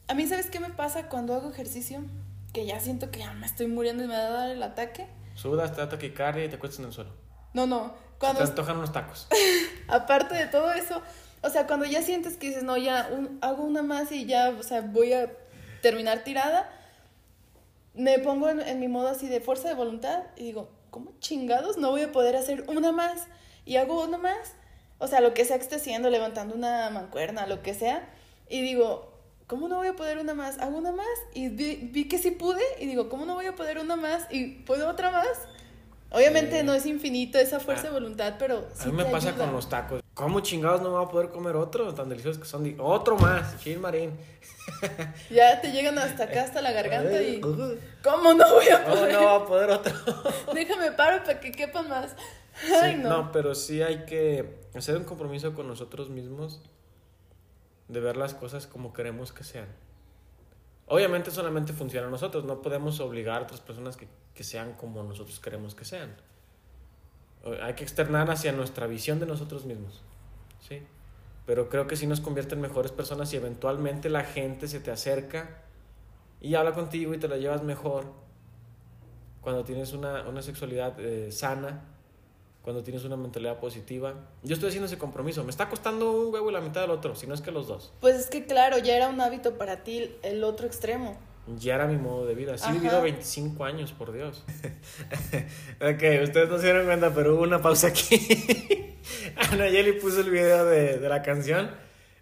[0.09, 2.03] A mí, ¿sabes qué me pasa cuando hago ejercicio?
[2.53, 5.07] Que ya siento que ya me estoy muriendo y me va a dar el ataque.
[5.35, 7.11] Sudas, te da taquicardia y te cuestas en el suelo.
[7.55, 7.95] No, no.
[8.19, 8.43] Cuando...
[8.43, 9.29] te antojan unos tacos.
[9.89, 11.01] Aparte de todo eso,
[11.43, 13.09] o sea, cuando ya sientes que dices, no, ya
[13.41, 15.31] hago una más y ya, o sea, voy a
[15.81, 16.71] terminar tirada,
[17.95, 21.79] me pongo en, en mi modo así de fuerza de voluntad y digo, ¿cómo chingados
[21.79, 23.27] no voy a poder hacer una más?
[23.65, 24.55] y hago uno más,
[25.01, 28.09] o sea, lo que sea que esté haciendo, levantando una mancuerna, lo que sea,
[28.49, 29.13] y digo,
[29.47, 30.59] ¿cómo no voy a poder una más?
[30.59, 33.79] Hago una más y vi, que sí pude y digo, ¿cómo no voy a poder
[33.79, 35.29] una más y puedo otra más?
[36.13, 37.93] Obviamente no es infinito esa fuerza de ah.
[37.93, 40.03] voluntad, pero sí A mí me pasa con los tacos.
[40.15, 41.95] ¿Cómo chingados no voy a poder comer otro?
[41.95, 42.75] Tan deliciosos que son.
[42.81, 44.13] Otro más, chin marín.
[45.31, 47.41] Ya te llegan hasta acá, hasta la garganta y...
[47.41, 49.15] ¿Cómo no voy a poder?
[49.15, 49.93] ¿Cómo no va a poder otro?
[50.55, 52.15] Déjame paro para que quepan más
[52.99, 53.33] no.
[53.33, 56.61] pero sí hay que hacer un compromiso con nosotros mismos
[57.89, 59.67] de ver las cosas como queremos que sean.
[60.87, 65.03] Obviamente solamente funciona a nosotros, no podemos obligar a otras personas que, que sean como
[65.03, 66.15] nosotros queremos que sean.
[67.63, 70.03] Hay que externar hacia nuestra visión de nosotros mismos.
[70.61, 70.83] ¿sí?
[71.47, 74.91] Pero creo que sí nos convierte en mejores personas y eventualmente la gente se te
[74.91, 75.63] acerca
[76.41, 78.13] y habla contigo y te la llevas mejor
[79.41, 81.83] cuando tienes una, una sexualidad eh, sana
[82.63, 84.15] cuando tienes una mentalidad positiva.
[84.43, 85.45] Yo estoy haciendo ese compromiso.
[85.45, 87.67] Me está costando un huevo y la mitad del otro, si no es que los
[87.69, 87.93] dos.
[88.01, 91.19] Pues es que claro, ya era un hábito para ti el otro extremo.
[91.59, 92.57] Ya era mi modo de vida.
[92.59, 94.45] Sí he vivido 25 años, por Dios.
[95.81, 98.17] ok, ustedes no se dieron cuenta, pero hubo una pausa aquí.
[99.37, 101.71] Ana Yeli puso el video de, de la canción.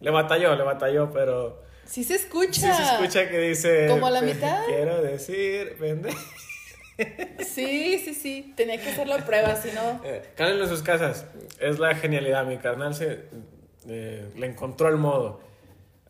[0.01, 1.63] Le batalló, le batalló, pero...
[1.85, 2.75] Sí se escucha.
[2.75, 3.87] Sí se escucha que dice...
[3.89, 4.65] ¿Como a la mitad?
[4.67, 6.11] Quiero decir, vende.
[7.47, 8.53] Sí, sí, sí.
[8.57, 10.01] Tenía que hacer la prueba, si no.
[10.05, 11.27] Eh, en sus casas.
[11.61, 12.45] Es la genialidad.
[12.47, 13.25] Mi carnal se
[13.89, 15.41] eh, le encontró el modo.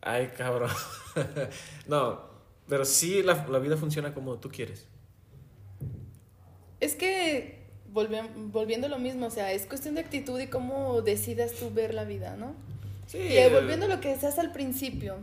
[0.01, 0.71] Ay, cabrón.
[1.87, 2.21] no,
[2.67, 4.87] pero sí la, vida funciona como tú quieres.
[6.79, 11.53] Es que volviendo a lo mismo, o sea, es cuestión de actitud y cómo decidas
[11.53, 12.53] tú ver la vida, ¿no?
[13.07, 13.17] Sí.
[13.17, 15.17] Y volviendo a lo que decías al principio,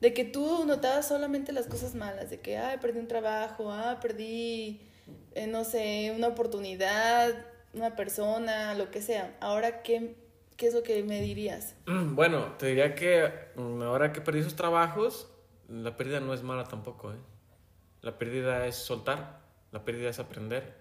[0.00, 3.98] de que tú notabas solamente las cosas malas, de que, ay, perdí un trabajo, ah,
[4.00, 4.87] perdí
[5.34, 7.34] eh, no sé, una oportunidad,
[7.74, 9.36] una persona, lo que sea.
[9.40, 10.16] Ahora, ¿qué,
[10.56, 11.74] qué es lo que me dirías?
[11.86, 15.28] Bueno, te diría que mm, ahora que perdí esos trabajos,
[15.68, 17.12] la pérdida no es mala tampoco.
[17.12, 17.16] ¿eh?
[18.02, 19.40] La pérdida es soltar,
[19.72, 20.74] la pérdida es aprender.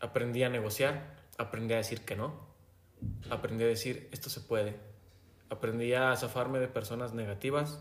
[0.00, 2.52] Aprendí a negociar, aprendí a decir que no,
[3.30, 4.76] aprendí a decir esto se puede,
[5.48, 7.80] aprendí a zafarme de personas negativas,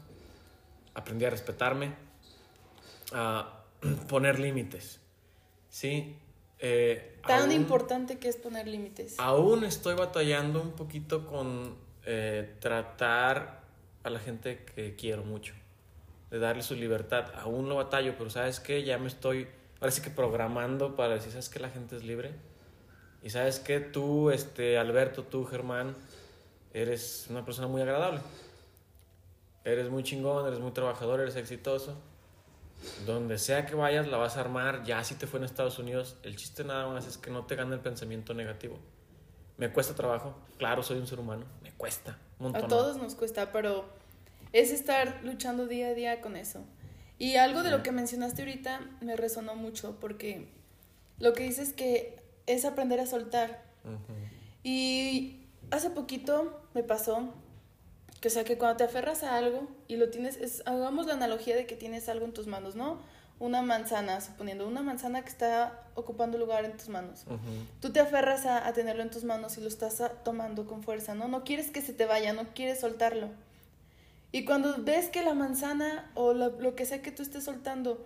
[0.93, 1.95] aprendí a respetarme,
[3.13, 3.63] a
[4.07, 4.99] poner límites.
[5.71, 6.17] Sí.
[6.59, 9.15] Eh, Tan importante que es poner límites.
[9.17, 13.61] Aún estoy batallando un poquito con eh, tratar
[14.03, 15.55] a la gente que quiero mucho,
[16.29, 17.31] de darle su libertad.
[17.35, 18.83] Aún lo batallo, pero ¿sabes qué?
[18.83, 19.47] Ya me estoy,
[19.79, 22.31] parece que programando para decir, ¿sabes que la gente es libre?
[23.23, 23.79] Y ¿sabes qué?
[23.79, 25.95] Tú, este, Alberto, tú, Germán,
[26.73, 28.19] eres una persona muy agradable.
[29.63, 31.97] Eres muy chingón, eres muy trabajador, eres exitoso
[33.05, 36.17] donde sea que vayas la vas a armar, ya si te fue en Estados Unidos,
[36.23, 38.79] el chiste nada más es que no te gane el pensamiento negativo.
[39.57, 43.51] Me cuesta trabajo, claro, soy un ser humano, me cuesta un A todos nos cuesta,
[43.51, 43.85] pero
[44.53, 46.63] es estar luchando día a día con eso.
[47.19, 50.47] Y algo de lo que mencionaste ahorita me resonó mucho porque
[51.19, 53.63] lo que dices que es aprender a soltar.
[54.63, 57.33] Y hace poquito me pasó
[58.21, 61.13] que o sea, que cuando te aferras a algo y lo tienes, es, hagamos la
[61.13, 62.99] analogía de que tienes algo en tus manos, ¿no?
[63.39, 67.25] Una manzana, suponiendo una manzana que está ocupando lugar en tus manos.
[67.81, 71.27] Tú te aferras a, tenerlo en tus manos y lo estás tomando con fuerza, ¿no?
[71.27, 73.29] No quieres que se te vaya, no quieres soltarlo.
[74.31, 78.05] Y cuando ves que la manzana o lo que sea que tú estés soltando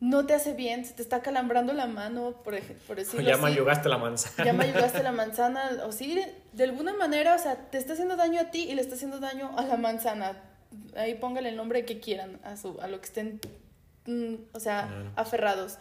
[0.00, 3.36] no te hace bien, se te está calambrando la mano, por, ejemplo, por decirlo ya
[3.36, 4.44] me ayudaste la manzana.
[4.44, 6.20] Ya me ayudaste la manzana, o sí,
[6.52, 9.18] de alguna manera, o sea, te está haciendo daño a ti y le está haciendo
[9.18, 10.36] daño a la manzana.
[10.96, 13.40] Ahí póngale el nombre que quieran a, su, a lo que estén,
[14.06, 15.78] mm, o sea, aferrados.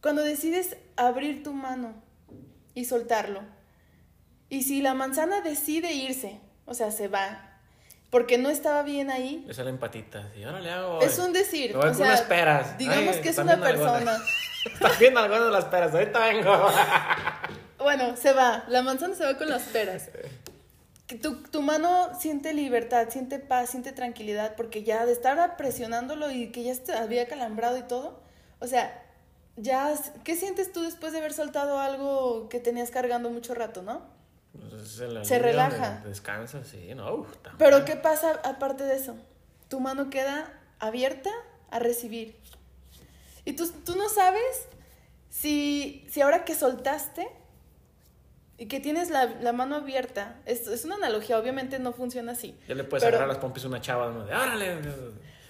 [0.00, 1.94] Cuando decides abrir tu mano
[2.74, 3.40] y soltarlo,
[4.48, 7.43] y si la manzana decide irse, o sea, se va,
[8.14, 9.42] porque no estaba bien ahí.
[9.44, 11.00] Le salen patitas y ahora le hago.
[11.00, 11.72] Es un decir.
[11.72, 12.78] Voy o con sea, unas peras.
[12.78, 14.22] Digamos Ay, que es una persona.
[14.72, 16.52] Están bien algunas las peras, ahorita vengo.
[17.78, 18.64] Bueno, se va.
[18.68, 20.10] La manzana se va con las peras.
[21.20, 26.52] Tu, tu mano siente libertad, siente paz, siente tranquilidad, porque ya de estar presionándolo y
[26.52, 28.22] que ya se había calambrado y todo,
[28.60, 29.02] o sea,
[29.56, 34.13] ya, ¿qué sientes tú después de haber soltado algo que tenías cargando mucho rato, no?
[34.70, 34.88] Pues
[35.26, 36.02] Se relaja.
[36.04, 37.14] Descansa, sí, no.
[37.14, 37.84] uf, Pero.
[37.84, 39.16] ¿qué pasa aparte de eso?
[39.68, 41.30] Tu mano queda abierta
[41.70, 42.36] a recibir.
[43.44, 44.68] Y tú, tú no sabes
[45.28, 47.26] si, si ahora que soltaste
[48.56, 52.56] y que tienes la, la mano abierta, es, es una analogía, obviamente no funciona así.
[52.68, 54.24] Ya le puedes Pero- agarrar las pompis a una chava, ¿no?
[54.24, 54.78] De, órale.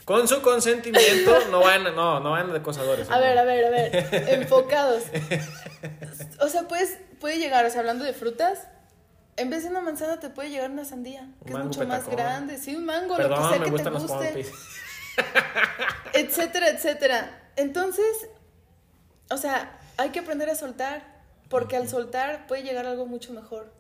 [0.05, 3.11] Con su consentimiento, no vayan, no, no vayan de acosadores.
[3.11, 4.07] A ver, a ver, a ver,
[4.41, 5.03] enfocados.
[6.41, 8.67] O sea, puedes, puede llegar, o sea, hablando de frutas,
[9.37, 12.59] en vez de una manzana te puede llegar una sandía, que es mucho más grande,
[12.59, 14.47] sí, un mango, lo que sea me que te gustan guste.
[16.15, 17.51] etcétera, etcétera.
[17.57, 18.29] Entonces,
[19.31, 21.03] o sea, hay que aprender a soltar,
[21.49, 23.73] porque al soltar puede llegar algo mucho mejor.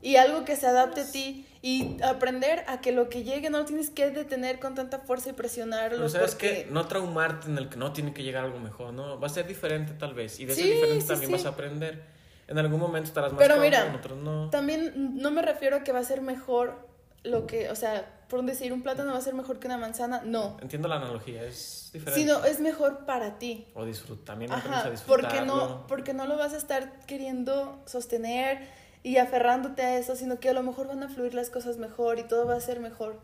[0.00, 3.58] Y algo que se adapte a ti y aprender a que lo que llegue no
[3.58, 5.96] lo tienes que detener con tanta fuerza y presionarlo.
[5.98, 6.66] Pero sabes porque...
[6.66, 9.18] que no traumarte en el que no tiene que llegar algo mejor, ¿no?
[9.18, 10.38] Va a ser diferente tal vez.
[10.38, 11.32] Y de Sí, ser diferente sí, también sí.
[11.32, 12.04] vas a aprender.
[12.48, 14.50] En algún momento estarás más Pero cómodo, mira, en otros no.
[14.50, 16.88] También no me refiero a que va a ser mejor
[17.22, 20.22] lo que, o sea, por decir un plátano va a ser mejor que una manzana,
[20.24, 20.56] no.
[20.60, 22.20] Entiendo la analogía, es diferente.
[22.20, 23.66] Sino es mejor para ti.
[23.74, 25.28] O disfrutar, también aprendes a Ajá, disfrutarlo.
[25.28, 28.66] porque no, porque no lo vas a estar queriendo sostener
[29.02, 32.18] y aferrándote a eso, sino que a lo mejor van a fluir las cosas mejor
[32.18, 33.20] y todo va a ser mejor.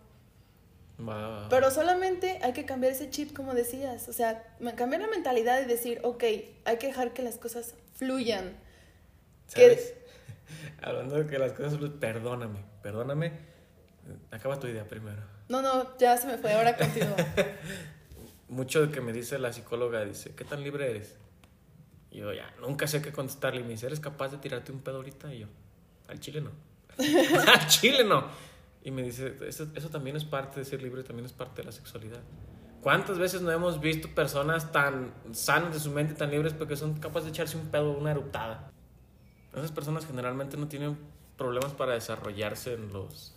[1.00, 1.48] Va.
[1.50, 4.44] Pero solamente hay que cambiar ese chip, como decías, o sea,
[4.76, 6.24] cambiar la mentalidad y decir, ok,
[6.64, 8.56] hay que dejar que las cosas fluyan.
[9.54, 9.94] ¿Sabes?
[10.82, 11.78] Hablando de que las cosas...
[12.00, 13.32] Perdóname, perdóname.
[14.30, 15.22] Acaba tu idea primero.
[15.48, 17.16] No, no, ya se me fue, ahora continúo.
[18.48, 21.16] Mucho de que me dice la psicóloga, dice, ¿qué tan libre eres?
[22.10, 23.60] Y yo ya, nunca sé qué contestarle.
[23.60, 25.32] Y me dice, ¿eres capaz de tirarte un pedo ahorita?
[25.34, 25.46] Y yo,
[26.08, 26.50] al chile no.
[27.52, 28.28] al chile no.
[28.82, 31.66] Y me dice, eso, eso también es parte de ser libre, también es parte de
[31.66, 32.20] la sexualidad.
[32.82, 36.94] ¿Cuántas veces no hemos visto personas tan sanas de su mente, tan libres, porque son
[36.98, 38.70] capaces de echarse un pedo, una eruptada?
[39.56, 40.96] Esas personas generalmente no tienen
[41.36, 43.34] problemas para desarrollarse en los...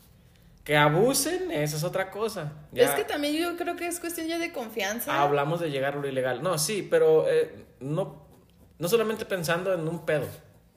[0.64, 2.52] Que abusen, esa es otra cosa.
[2.74, 5.22] Ya- Es que también yo creo que es cuestión ya de confianza.
[5.22, 6.44] Hablamos de llegar a lo ilegal.
[6.44, 8.26] No, sí, pero eh, no,
[8.78, 10.28] no solamente pensando en un pedo,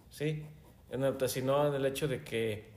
[0.09, 0.45] ¿sí?
[0.91, 2.71] En el- sino en el hecho de que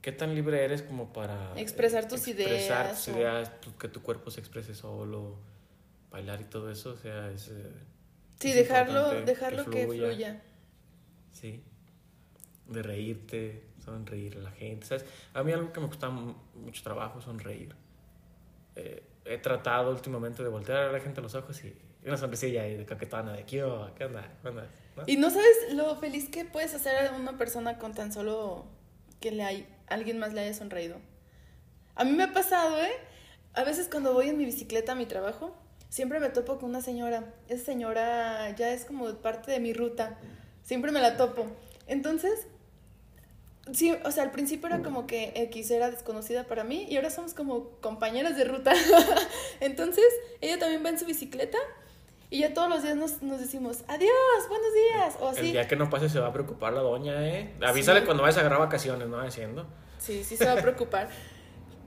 [0.00, 1.52] qué tan libre eres como para...
[1.56, 5.36] Expresar tus expresar ideas tus ideas, tu- que tu cuerpo se exprese solo,
[6.10, 7.48] bailar y todo eso, o sea, es...
[7.50, 7.70] eh,
[8.40, 10.42] sí, es dejarlo, dejarlo que fluya.
[11.30, 11.62] Sí.
[12.66, 14.86] De reírte, sonreír a la gente.
[14.86, 15.04] ¿Sabes?
[15.34, 17.74] A mí algo que me cuesta mu- mucho trabajo sonreír.
[18.76, 22.76] Eh, he tratado últimamente de voltear a la gente los ojos y una sonrisilla ahí
[22.76, 23.44] de coquetona, de.
[23.44, 23.92] ¿Qué onda?
[23.94, 24.30] ¿Qué onda?
[24.96, 25.02] ¿No?
[25.06, 28.66] Y no sabes lo feliz que puedes hacer a una persona con tan solo
[29.20, 30.96] que le hay, alguien más le haya sonreído.
[31.94, 32.92] A mí me ha pasado, ¿eh?
[33.54, 35.54] A veces cuando voy en mi bicicleta a mi trabajo,
[35.90, 37.34] siempre me topo con una señora.
[37.48, 40.18] Esa señora ya es como parte de mi ruta.
[40.62, 41.46] Siempre me la topo.
[41.92, 42.46] Entonces,
[43.72, 47.10] sí, o sea, al principio era como que X era desconocida para mí y ahora
[47.10, 48.72] somos como compañeras de ruta.
[49.60, 50.04] Entonces,
[50.40, 51.58] ella también va en su bicicleta
[52.30, 54.10] y ya todos los días nos, nos decimos, adiós,
[54.48, 55.52] buenos días, o El así.
[55.52, 57.52] día que no pase se va a preocupar la doña, ¿eh?
[57.62, 58.06] Avísale Sí.
[58.06, 59.22] cuando vayas a agarrar vacaciones, ¿no?
[59.22, 59.66] Diciendo.
[59.98, 61.08] Sí, sí se va a preocupar.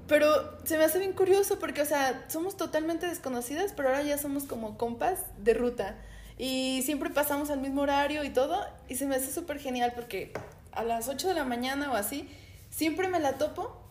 [0.07, 0.27] Pero
[0.65, 4.43] se me hace bien curioso porque, o sea, somos totalmente desconocidas, pero ahora ya somos
[4.43, 5.95] como compas de ruta.
[6.37, 8.65] Y siempre pasamos al mismo horario y todo.
[8.89, 10.33] Y se me hace súper genial porque
[10.71, 12.29] a las 8 de la mañana o así,
[12.69, 13.81] siempre me la topo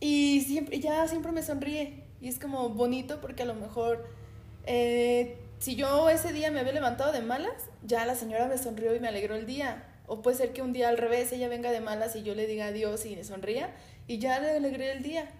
[0.00, 2.04] y siempre, ya siempre me sonríe.
[2.20, 4.06] Y es como bonito porque a lo mejor,
[4.64, 8.94] eh, si yo ese día me había levantado de malas, ya la señora me sonrió
[8.94, 9.84] y me alegró el día.
[10.06, 12.46] O puede ser que un día al revés ella venga de malas y yo le
[12.46, 13.74] diga adiós y me sonría
[14.06, 15.30] y ya le alegré el día.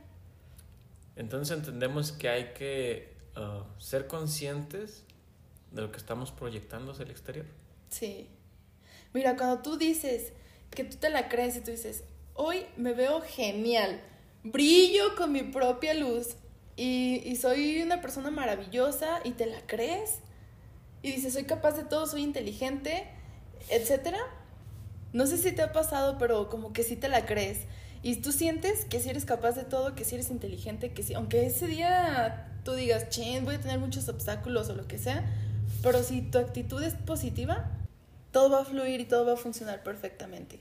[1.14, 5.05] Entonces entendemos que hay que uh, ser conscientes
[5.77, 7.47] de lo que estamos proyectando hacia el exterior.
[7.89, 8.29] Sí.
[9.12, 10.33] Mira, cuando tú dices
[10.70, 12.03] que tú te la crees y tú dices,
[12.35, 14.01] hoy me veo genial,
[14.43, 16.37] brillo con mi propia luz
[16.77, 20.20] y, y soy una persona maravillosa y te la crees
[21.03, 23.07] y dices, soy capaz de todo, soy inteligente,
[23.70, 24.18] etcétera.
[25.12, 27.61] No sé si te ha pasado, pero como que sí te la crees.
[28.03, 31.14] Y tú sientes que si eres capaz de todo, que si eres inteligente, que si,
[31.14, 35.24] aunque ese día tú digas, chen, voy a tener muchos obstáculos o lo que sea,
[35.83, 37.70] pero si tu actitud es positiva,
[38.33, 40.61] todo va a fluir y todo va a funcionar perfectamente.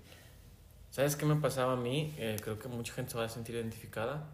[0.91, 2.13] ¿Sabes qué me pasaba a mí?
[2.17, 4.29] Eh, creo que mucha gente se va a sentir identificada.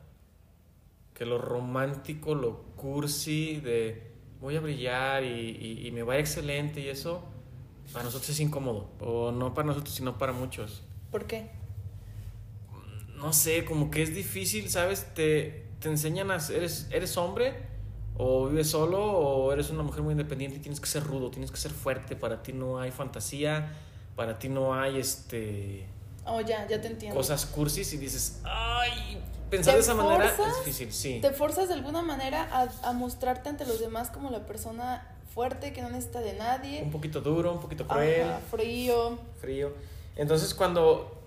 [1.13, 6.87] que lo romántico, lo cursi de voy a brillar y, y, me va excelente y
[6.87, 7.23] eso,
[7.93, 8.89] para nosotros es incómodo.
[8.99, 10.83] O no para nosotros, sino para muchos.
[11.11, 11.51] ¿Por qué?
[13.15, 15.13] No sé, como que es difícil, ¿sabes?
[15.13, 16.37] Te, te enseñan a...
[16.37, 17.70] Eres, eres hombre
[18.17, 21.51] o vives solo o eres una mujer muy independiente y tienes que ser rudo, tienes
[21.51, 22.15] que ser fuerte.
[22.15, 23.71] Para ti no hay fantasía,
[24.15, 25.87] para ti no hay este...
[26.25, 27.17] Oh, ya, ya te entiendo.
[27.17, 31.19] Cosas cursis y dices, ay, pensar de esa manera es difícil, sí.
[31.21, 35.73] Te forzas de alguna manera a, a, mostrarte ante los demás como la persona fuerte
[35.73, 36.83] que no necesita de nadie.
[36.83, 38.27] Un poquito duro, un poquito cruel.
[38.51, 39.17] frío.
[39.39, 39.73] Frío.
[40.15, 41.17] Entonces cuando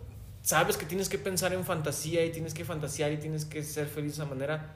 [0.43, 3.87] sabes que tienes que pensar en fantasía y tienes que fantasear y tienes que ser
[3.87, 4.74] feliz de esa manera,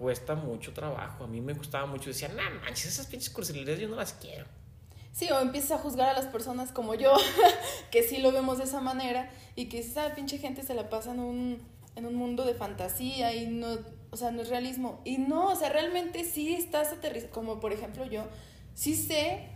[0.00, 1.24] cuesta mucho trabajo.
[1.24, 2.08] A mí me gustaba mucho.
[2.08, 4.46] Decía, no manches, esas pinches cursilidades yo no las quiero.
[5.12, 7.12] Sí, o empiezas a juzgar a las personas como yo,
[7.90, 11.12] que sí lo vemos de esa manera y que esa pinche gente se la pasa
[11.12, 11.62] en un
[11.96, 13.66] en un mundo de fantasía y no,
[14.10, 15.00] o sea, no es realismo.
[15.04, 18.24] Y no, o sea, realmente sí estás aterrizado, como por ejemplo yo,
[18.74, 19.48] sí sé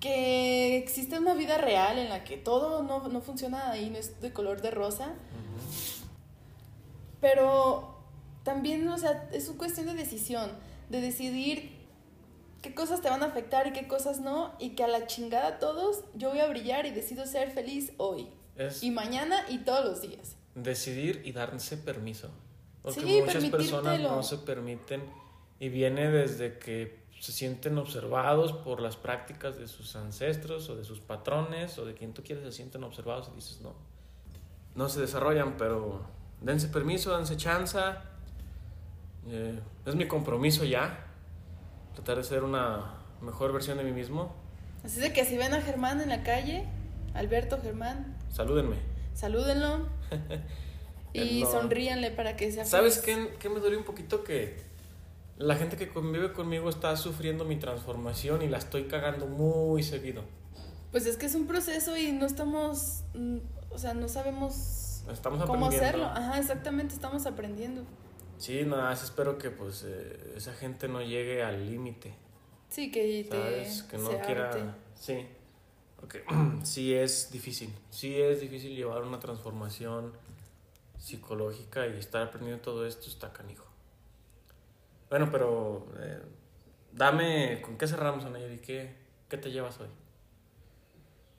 [0.00, 4.20] que existe una vida real en la que todo no, no funciona y no es
[4.20, 5.14] de color de rosa.
[7.20, 7.89] Pero
[8.52, 10.50] también, o sea, es una cuestión de decisión,
[10.88, 11.72] de decidir
[12.62, 15.58] qué cosas te van a afectar y qué cosas no, y que a la chingada
[15.58, 18.28] todos yo voy a brillar y decido ser feliz hoy.
[18.82, 22.30] Y mañana y todos los días decidir y darse permiso.
[22.82, 25.02] Porque muchas personas no se permiten
[25.58, 30.84] y viene desde que se sienten observados por las prácticas de sus ancestros o de
[30.84, 33.74] sus patrones o de quien tú quieres se sienten observados y dices no.
[34.74, 36.06] No se desarrollan, pero
[36.40, 37.78] dense permiso, dense chance.
[39.26, 41.06] Eh, es mi compromiso ya.
[41.94, 44.34] Tratar de ser una mejor versión de mí mismo.
[44.84, 46.66] Así de que si ven a Germán en la calle,
[47.14, 48.16] Alberto Germán.
[48.30, 48.90] Salúdenme
[49.20, 49.86] salúdenlo
[51.12, 54.24] y sonríanle para que sea ¿Sabes qué, qué, me duele un poquito?
[54.24, 54.56] Que
[55.36, 60.22] la gente que convive conmigo está sufriendo mi transformación y la estoy cagando muy seguido.
[60.90, 63.38] Pues es que es un proceso y no estamos, mm,
[63.70, 65.04] o sea, no sabemos
[65.46, 66.06] cómo hacerlo.
[66.06, 67.82] Ajá, exactamente, estamos aprendiendo.
[68.40, 72.14] Sí, nada más espero que pues eh, esa gente no llegue al límite.
[72.70, 73.82] Sí, que ¿Sabes?
[73.82, 74.76] que no quiera...
[74.98, 75.26] Sí.
[75.96, 76.24] Porque
[76.62, 80.14] sí es difícil, sí es difícil llevar una transformación
[80.98, 83.66] psicológica y estar aprendiendo todo esto está canijo.
[85.10, 86.22] Bueno, pero eh,
[86.92, 88.58] dame, ¿con qué cerramos, Anayeli?
[88.60, 88.94] ¿Qué,
[89.28, 89.88] ¿Qué te llevas hoy?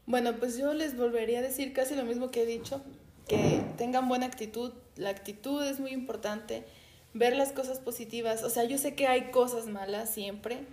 [0.05, 2.83] Bueno, pues yo les volvería a decir casi lo mismo que he dicho,
[3.27, 6.65] que tengan buena actitud, la actitud es muy importante,
[7.13, 10.65] ver las cosas positivas, o sea, yo sé que hay cosas malas siempre,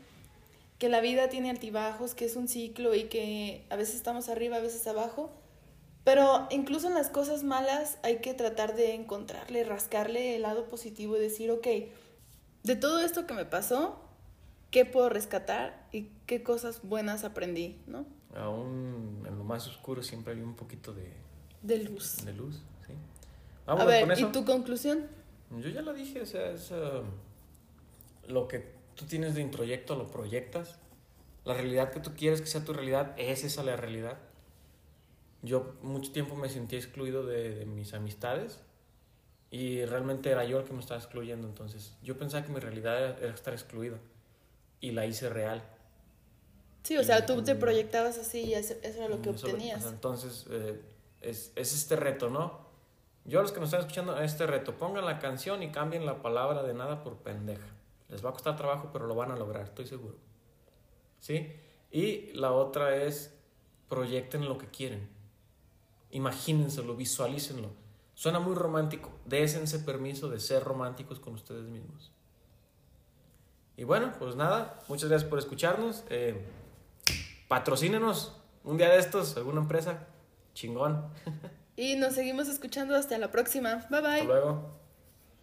[0.78, 4.56] que la vida tiene altibajos, que es un ciclo y que a veces estamos arriba,
[4.56, 5.30] a veces abajo.
[6.04, 11.16] Pero incluso en las cosas malas hay que tratar de encontrarle, rascarle el lado positivo
[11.16, 11.66] y decir, ok,
[12.62, 14.00] de todo esto que me pasó,
[14.70, 18.06] ¿qué puedo rescatar y qué cosas buenas aprendí, ¿no?
[18.36, 21.12] Aún en lo más oscuro siempre hay un poquito de...
[21.62, 22.24] De luz.
[22.24, 22.92] De luz, sí.
[23.66, 25.06] a ver, ¿y tu conclusión?
[25.56, 27.02] Yo ya lo dije, o sea, es uh,
[28.26, 30.78] lo que tú tienes de introyecto, lo proyectas.
[31.44, 34.18] La realidad que tú quieres que sea tu realidad, es esa la realidad.
[35.42, 38.60] Yo mucho tiempo me sentí excluido de, mis amistades
[39.50, 41.48] y realmente era yo el que me estaba excluyendo.
[41.48, 43.98] Entonces yo pensaba que mi realidad era, estar excluido
[44.80, 45.62] y la hice real.
[46.82, 49.84] Sí, o sea, tú te proyectabas así y eso, era lo que obtenías.
[49.86, 50.80] entonces eh,
[51.22, 52.67] es, es este reto, ¿no?
[53.28, 56.22] Yo a los que nos están escuchando, este reto, pongan la canción y cambien la
[56.22, 57.66] palabra de nada por pendeja.
[58.08, 60.16] Les va a costar trabajo, pero lo van a lograr, estoy seguro.
[61.20, 61.52] ¿Sí?
[61.90, 63.38] Y la otra es
[63.90, 65.10] proyecten lo que quieren.
[66.10, 67.68] Imagínenselo, visualícenlo.
[68.14, 69.10] Suena muy romántico.
[69.26, 72.10] Désense permiso de ser románticos con ustedes mismos.
[73.76, 76.02] Y bueno, pues nada, muchas gracias por escucharnos.
[76.08, 76.46] Eh,
[77.46, 80.06] patrocínenos un día de estos, alguna empresa.
[80.54, 81.04] Chingón.
[81.78, 83.86] Y nos seguimos escuchando hasta la próxima.
[83.88, 84.10] Bye bye.
[84.10, 84.77] Hasta luego.